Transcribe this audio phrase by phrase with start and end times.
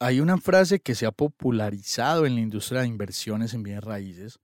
[0.00, 4.38] Hay una frase que se ha popularizado en la industria de inversiones en bienes raíces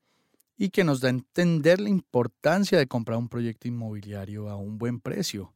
[0.56, 4.78] y que nos da a entender la importancia de comprar un proyecto inmobiliario a un
[4.78, 5.54] buen precio.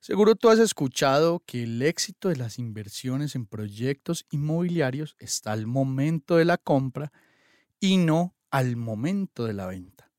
[0.00, 5.66] Seguro tú has escuchado que el éxito de las inversiones en proyectos inmobiliarios está al
[5.66, 7.12] momento de la compra
[7.78, 10.10] y no al momento de la venta.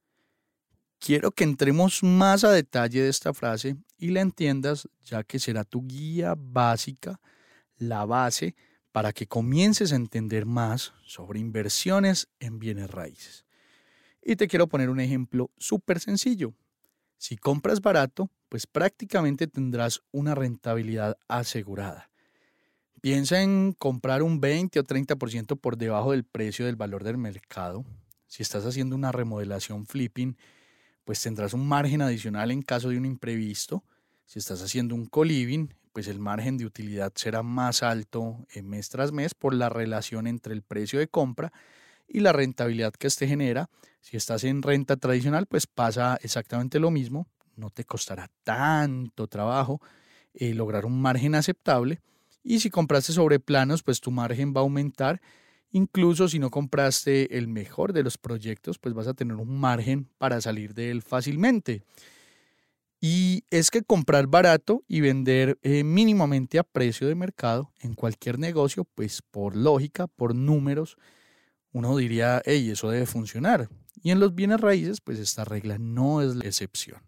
[1.00, 5.64] Quiero que entremos más a detalle de esta frase y la entiendas ya que será
[5.64, 7.20] tu guía básica,
[7.78, 8.56] la base
[8.92, 13.46] para que comiences a entender más sobre inversiones en bienes raíces.
[14.22, 16.54] Y te quiero poner un ejemplo súper sencillo.
[17.18, 22.10] Si compras barato, pues prácticamente tendrás una rentabilidad asegurada.
[23.02, 27.84] Piensa en comprar un 20 o 30% por debajo del precio del valor del mercado.
[28.28, 30.38] Si estás haciendo una remodelación flipping,
[31.04, 33.84] pues tendrás un margen adicional en caso de un imprevisto.
[34.26, 39.12] Si estás haciendo un co-living, pues el margen de utilidad será más alto mes tras
[39.12, 41.52] mes por la relación entre el precio de compra
[42.08, 43.70] y la rentabilidad que este genera.
[44.02, 47.28] Si estás en renta tradicional, pues pasa exactamente lo mismo.
[47.56, 49.82] No te costará tanto trabajo
[50.34, 52.00] eh, lograr un margen aceptable.
[52.44, 55.22] Y si compraste sobre planos, pues tu margen va a aumentar.
[55.72, 60.10] Incluso si no compraste el mejor de los proyectos, pues vas a tener un margen
[60.18, 61.84] para salir de él fácilmente.
[63.04, 68.38] Y es que comprar barato y vender eh, mínimamente a precio de mercado en cualquier
[68.38, 70.98] negocio, pues por lógica, por números,
[71.72, 73.70] uno diría, hey, eso debe funcionar.
[74.04, 77.02] Y en los bienes raíces, pues esta regla no es la excepción.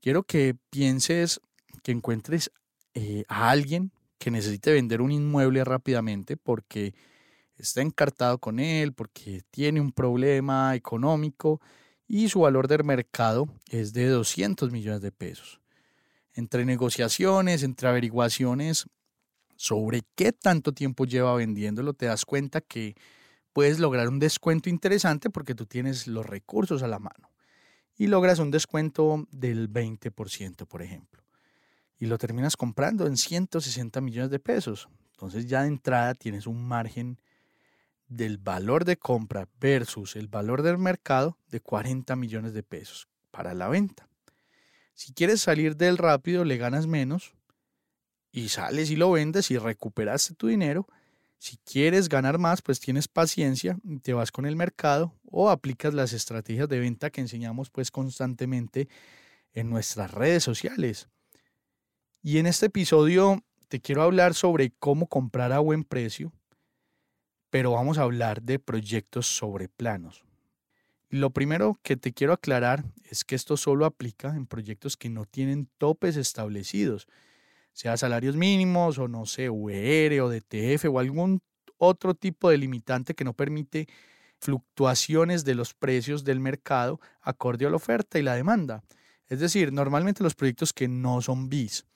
[0.00, 1.40] Quiero que pienses,
[1.82, 2.52] que encuentres
[2.94, 6.94] eh, a alguien que necesite vender un inmueble rápidamente porque
[7.56, 11.60] está encartado con él, porque tiene un problema económico
[12.12, 15.60] y su valor del mercado es de 200 millones de pesos.
[16.34, 18.86] Entre negociaciones, entre averiguaciones
[19.54, 22.96] sobre qué tanto tiempo lleva vendiéndolo, te das cuenta que
[23.52, 27.30] puedes lograr un descuento interesante porque tú tienes los recursos a la mano
[27.96, 31.22] y logras un descuento del 20%, por ejemplo.
[31.96, 34.88] Y lo terminas comprando en 160 millones de pesos.
[35.12, 37.20] Entonces ya de entrada tienes un margen
[38.10, 43.54] del valor de compra versus el valor del mercado de 40 millones de pesos para
[43.54, 44.08] la venta.
[44.94, 47.32] Si quieres salir del rápido, le ganas menos
[48.32, 50.86] y sales y lo vendes y recuperaste tu dinero.
[51.38, 55.94] Si quieres ganar más, pues tienes paciencia y te vas con el mercado o aplicas
[55.94, 58.88] las estrategias de venta que enseñamos pues constantemente
[59.52, 61.08] en nuestras redes sociales.
[62.22, 66.32] Y en este episodio te quiero hablar sobre cómo comprar a buen precio,
[67.50, 70.24] pero vamos a hablar de proyectos sobre planos.
[71.10, 75.24] Lo primero que te quiero aclarar es que esto solo aplica en proyectos que no
[75.24, 77.08] tienen topes establecidos,
[77.72, 81.42] sea salarios mínimos o no sé, UR o DTF o algún
[81.78, 83.88] otro tipo de limitante que no permite
[84.38, 88.84] fluctuaciones de los precios del mercado acorde a la oferta y la demanda.
[89.26, 91.86] Es decir, normalmente los proyectos que no son BIS.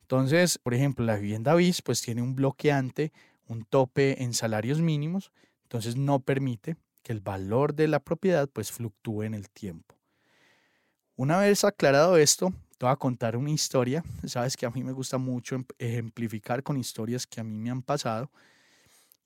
[0.00, 3.12] Entonces, por ejemplo, la vivienda BIS pues tiene un bloqueante
[3.48, 5.32] un tope en salarios mínimos,
[5.62, 9.94] entonces no permite que el valor de la propiedad pues fluctúe en el tiempo.
[11.14, 14.04] Una vez aclarado esto, te voy a contar una historia.
[14.26, 17.70] Sabes que a mí me gusta mucho em, ejemplificar con historias que a mí me
[17.70, 18.30] han pasado.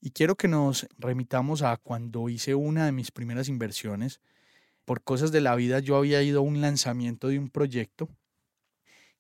[0.00, 4.20] Y quiero que nos remitamos a cuando hice una de mis primeras inversiones.
[4.84, 8.08] Por cosas de la vida yo había ido a un lanzamiento de un proyecto.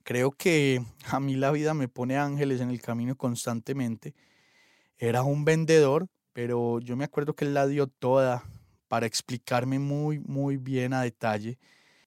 [0.04, 4.14] Creo que a mí la vida me pone ángeles en el camino constantemente
[5.00, 8.44] era un vendedor, pero yo me acuerdo que él la dio toda
[8.86, 11.58] para explicarme muy, muy bien a detalle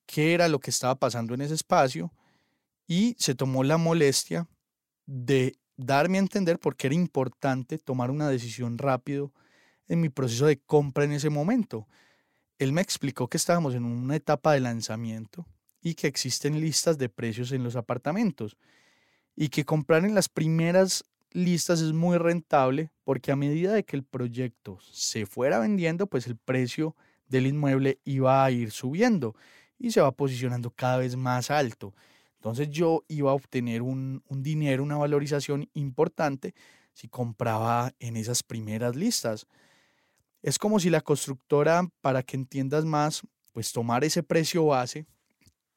[0.06, 2.14] qué era lo que estaba pasando en ese espacio
[2.86, 4.48] y se tomó la molestia
[5.08, 9.34] de darme a entender por qué era importante tomar una decisión rápido
[9.88, 11.88] en mi proceso de compra en ese momento.
[12.60, 15.48] Él me explicó que estábamos en una etapa de lanzamiento
[15.82, 18.56] y que existen listas de precios en los apartamentos
[19.36, 23.96] y que comprar en las primeras listas es muy rentable porque a medida de que
[23.96, 26.96] el proyecto se fuera vendiendo, pues el precio
[27.28, 29.36] del inmueble iba a ir subiendo
[29.78, 31.94] y se va posicionando cada vez más alto.
[32.36, 36.54] Entonces yo iba a obtener un, dinero, una valorización importante
[36.94, 39.48] si compraba en esas primeras listas.
[40.42, 43.22] Es como si la constructora, para que entiendas más,
[43.54, 45.06] pues tomar ese precio base,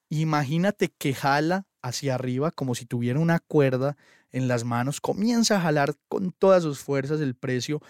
[0.08, 3.96] imagínate que jala hacia arriba como si tuviera una cuerda
[4.32, 7.80] en las manos, comienza a jalar con todas sus fuerzas el precio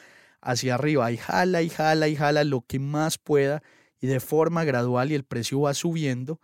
[0.41, 3.62] hacia arriba y jala y jala y jala lo que más pueda
[4.00, 6.41] y de forma gradual y el precio va subiendo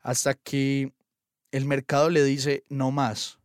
[0.00, 0.92] hasta que
[1.52, 3.38] el mercado le dice, no más,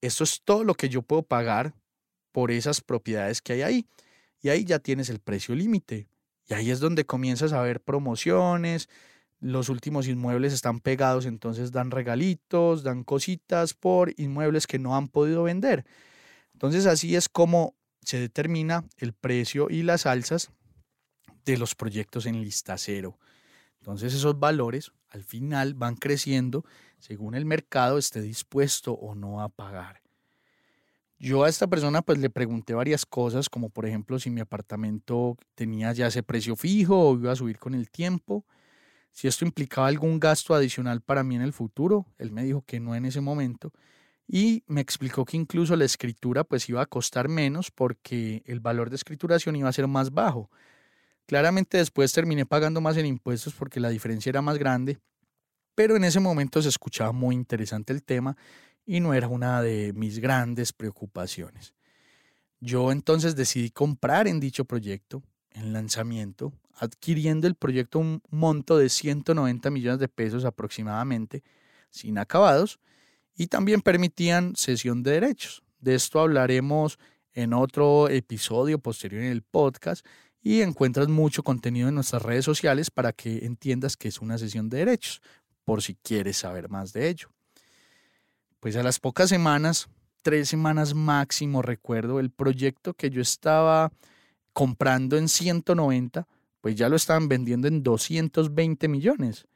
[0.00, 1.74] esto es todo lo que yo puedo pagar
[2.32, 3.86] por esas propiedades que hay ahí.
[4.40, 6.08] Y ahí ya tienes el precio límite.
[6.48, 8.88] Y ahí es donde comienzas a ver promociones,
[9.42, 15.08] los últimos inmuebles están pegados, entonces dan regalitos, dan cositas por inmuebles que no han
[15.08, 15.84] podido vender.
[16.52, 20.52] Entonces así es como se determina el precio y las alzas
[21.44, 23.18] de los proyectos en lista cero.
[23.80, 26.64] Entonces esos valores al final van creciendo
[27.00, 30.02] según el mercado esté dispuesto o no a pagar.
[31.18, 35.36] Yo a esta persona pues le pregunté varias cosas, como por ejemplo si mi apartamento
[35.56, 38.44] tenía ya ese precio fijo o iba a subir con el tiempo,
[39.12, 42.06] si esto implicaba algún gasto adicional para mí en el futuro.
[42.18, 43.72] Él me dijo que no en ese momento
[44.26, 48.90] y me explicó que incluso la escritura pues iba a costar menos porque el valor
[48.90, 50.50] de escrituración iba a ser más bajo.
[51.26, 54.98] Claramente después terminé pagando más en impuestos porque la diferencia era más grande
[55.74, 58.36] pero en ese momento se escuchaba muy interesante el tema
[58.84, 61.74] y no era una de mis grandes preocupaciones.
[62.60, 65.22] Yo entonces decidí comprar en dicho proyecto,
[65.54, 71.42] en lanzamiento, adquiriendo el proyecto un monto de 190 millones de pesos aproximadamente,
[71.90, 72.80] sin acabados,
[73.36, 75.62] y también permitían cesión de derechos.
[75.80, 76.98] De esto hablaremos
[77.34, 80.06] en otro episodio posterior en el podcast
[80.42, 84.68] y encuentras mucho contenido en nuestras redes sociales para que entiendas que es una cesión
[84.68, 85.22] de derechos
[85.64, 87.28] por si quieres saber más de ello.
[88.60, 89.88] Pues a las pocas semanas,
[90.22, 93.92] tres semanas máximo, recuerdo, el proyecto que yo estaba
[94.52, 96.26] comprando en 190,
[96.60, 99.46] pues ya lo estaban vendiendo en 220 millones.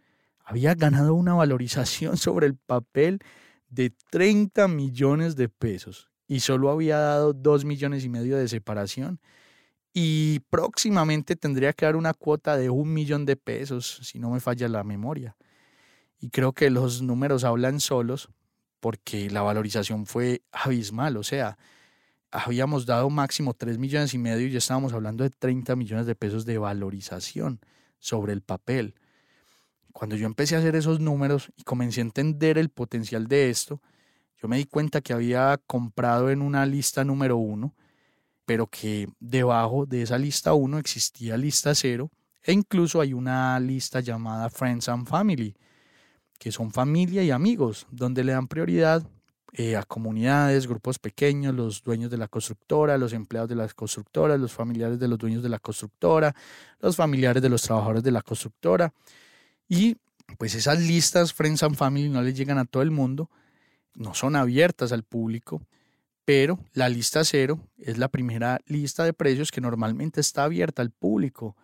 [0.45, 3.21] Había ganado una valorización sobre el papel
[3.69, 9.21] de 30 millones de pesos y solo había dado 2 millones y medio de separación
[9.93, 14.41] y próximamente tendría que dar una cuota de un millón de pesos, si no me
[14.41, 15.37] falla la memoria.
[16.21, 18.29] Y creo que los números hablan solos
[18.81, 21.17] porque la valorización fue abismal.
[21.17, 21.57] O sea,
[22.31, 26.15] habíamos dado máximo 3 millones y medio y ya estábamos hablando de 30 millones de
[26.15, 27.61] pesos de valorización
[27.99, 28.95] sobre el papel.
[29.93, 33.81] Cuando yo empecé a hacer esos números y comencé a entender el potencial de esto,
[34.41, 37.75] yo me di cuenta que había comprado en una lista número uno,
[38.45, 42.11] pero que debajo de esa lista uno existía lista cero
[42.43, 45.57] e incluso hay una lista llamada Friends and Family,
[46.39, 49.09] que son familia y amigos, donde le dan prioridad
[49.53, 54.39] eh, a comunidades, grupos pequeños, los dueños de la constructora, los empleados de las constructoras,
[54.39, 56.35] los familiares de los dueños de la constructora,
[56.81, 58.93] los familiares de los trabajadores de la constructora.
[59.69, 59.97] Y
[60.39, 63.31] pues esas listas Friends and Family no le llegan a todo el mundo,
[63.95, 65.63] no son abiertas al público,
[66.25, 70.91] pero la lista cero es la primera lista de precios que normalmente está abierta al
[70.91, 71.57] público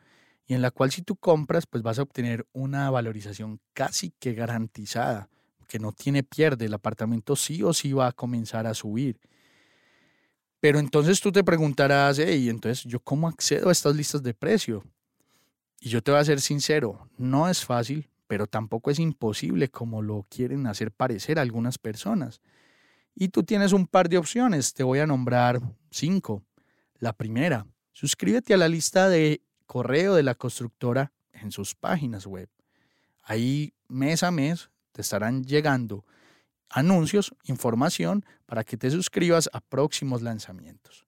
[0.47, 4.35] y en la cual si tú compras, pues vas a obtener una valorización casi que
[4.35, 5.29] garantizada,
[5.73, 9.19] que no tiene pierde, el apartamento sí o sí va a comenzar a subir.
[10.61, 14.85] Pero entonces tú te preguntarás, hey, entonces yo cómo accedo a estas listas de precio?
[15.81, 20.03] Y yo te voy a ser sincero, no es fácil, pero tampoco es imposible como
[20.03, 22.43] lo quieren hacer parecer algunas personas.
[23.15, 25.59] Y tú tienes un par de opciones, te voy a nombrar
[25.91, 26.45] cinco.
[26.99, 32.51] La primera, suscríbete a la lista de correo de la constructora en sus páginas web.
[33.23, 36.05] Ahí mes a mes te estarán llegando
[36.69, 41.07] anuncios, información para que te suscribas a próximos lanzamientos.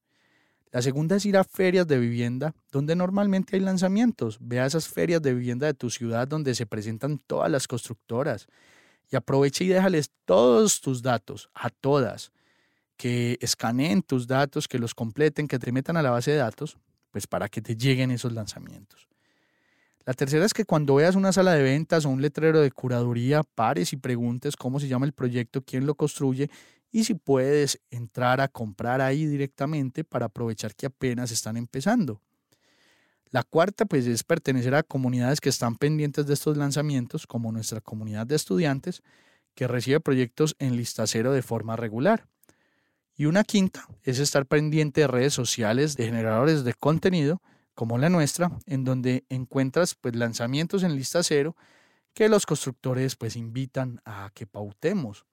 [0.71, 4.39] La segunda es ir a ferias de vivienda donde normalmente hay lanzamientos.
[4.41, 8.49] Ve a esas ferias de vivienda de tu ciudad donde se presentan todas las constructoras
[9.09, 12.33] y aprovecha y déjales todos tus datos a todas,
[12.97, 16.77] que escaneen tus datos, que los completen, que te metan a la base de datos
[17.13, 19.07] pues para que te lleguen esos lanzamientos.
[20.07, 23.43] La tercera es que cuando veas una sala de ventas o un letrero de curaduría,
[23.43, 26.51] pares y preguntes cómo se llama el proyecto, quién lo construye
[26.91, 32.21] y si puedes entrar a comprar ahí directamente para aprovechar que apenas están empezando.
[33.31, 37.81] La cuarta, pues, es pertenecer a comunidades que están pendientes de estos lanzamientos, como nuestra
[37.81, 39.03] comunidad de estudiantes,
[39.57, 42.29] que recibe proyectos en lista cero de forma regular.
[43.17, 47.43] Y una quinta es estar pendiente de redes sociales de generadores de contenido
[47.75, 51.57] como la nuestra, en donde encuentras pues, lanzamientos en lista cero
[52.15, 55.27] que los constructores pues invitan a que pautemos.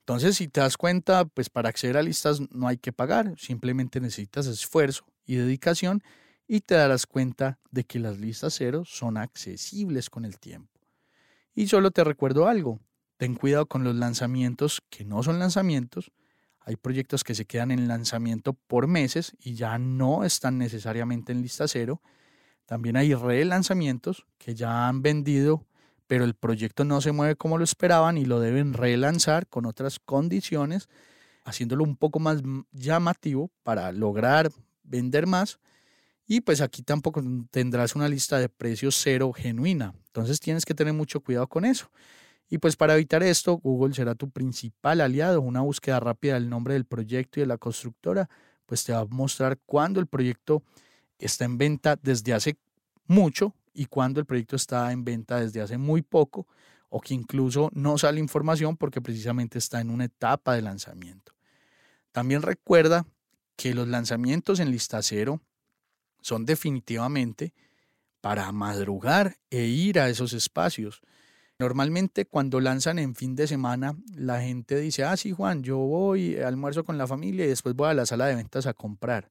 [0.00, 4.00] Entonces, si te das cuenta, pues para acceder a listas no hay que pagar, simplemente
[4.00, 6.02] necesitas esfuerzo y dedicación
[6.48, 10.80] y te darás cuenta de que las listas cero son accesibles con el tiempo.
[11.54, 12.80] Y solo te recuerdo algo,
[13.18, 16.10] ten cuidado con los lanzamientos que no son lanzamientos,
[16.60, 21.42] hay proyectos que se quedan en lanzamiento por meses y ya no están necesariamente en
[21.42, 22.02] lista cero.
[22.66, 25.66] También hay relanzamientos que ya han vendido,
[26.06, 29.98] pero el proyecto no se mueve como lo esperaban y lo deben relanzar con otras
[29.98, 30.88] condiciones,
[31.44, 34.50] haciéndolo un poco más llamativo para lograr
[34.84, 35.58] vender más.
[36.26, 39.94] Y pues aquí tampoco tendrás una lista de precios cero genuina.
[40.06, 41.90] Entonces tienes que tener mucho cuidado con eso.
[42.50, 45.40] Y pues para evitar esto, Google será tu principal aliado.
[45.40, 48.28] Una búsqueda rápida del nombre del proyecto y de la constructora,
[48.66, 50.64] pues te va a mostrar cuándo el proyecto
[51.18, 52.58] está en venta desde hace
[53.06, 56.48] mucho y cuándo el proyecto está en venta desde hace muy poco
[56.88, 61.32] o que incluso no sale información porque precisamente está en una etapa de lanzamiento.
[62.10, 63.06] También recuerda
[63.56, 65.40] que los lanzamientos en lista cero
[66.20, 67.54] son definitivamente
[68.20, 71.00] para madrugar e ir a esos espacios.
[71.60, 76.38] Normalmente cuando lanzan en fin de semana, la gente dice, ah, sí, Juan, yo voy,
[76.38, 79.30] almuerzo con la familia y después voy a la sala de ventas a comprar.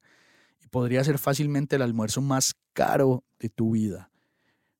[0.63, 4.11] Y podría ser fácilmente el almuerzo más caro de tu vida.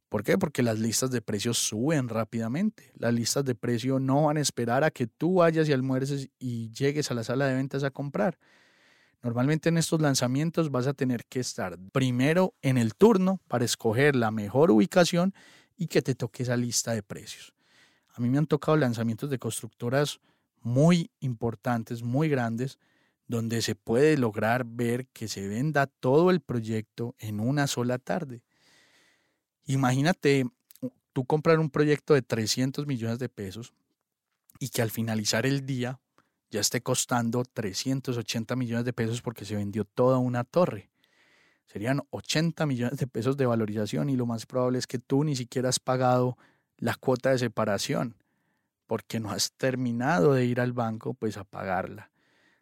[0.10, 0.38] ¿Por qué?
[0.38, 2.92] Porque las listas de precios suben rápidamente.
[2.94, 6.70] Las listas de precio no van a esperar a que tú vayas y almuerces y
[6.70, 8.38] llegues a la sala de ventas a comprar.
[9.24, 14.16] Normalmente en estos lanzamientos vas a tener que estar primero en el turno para escoger
[14.16, 15.34] la mejor ubicación
[15.80, 17.54] y que te toque esa lista de precios.
[18.14, 20.20] A mí me han tocado lanzamientos de constructoras
[20.62, 22.78] muy importantes, muy grandes,
[23.28, 28.44] donde se puede lograr ver que se venda todo el proyecto en una sola tarde.
[29.66, 30.46] Imagínate
[31.14, 33.74] tú comprar un proyecto de 300 millones de pesos
[34.60, 36.02] y que al finalizar el día
[36.52, 40.89] ya esté costando 380 millones de pesos porque se vendió toda una torre
[41.72, 45.36] serían 80 millones de pesos de valorización y lo más probable es que tú ni
[45.36, 46.38] siquiera has pagado
[46.78, 48.16] la cuota de separación
[48.88, 52.10] porque no has terminado de ir al banco pues a pagarla.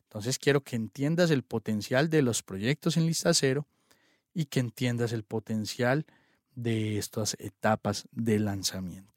[0.03, 3.65] Entonces quiero que entiendas el potencial de los proyectos en lista cero
[4.33, 6.05] y que entiendas el potencial
[6.53, 9.16] de estas etapas de lanzamiento.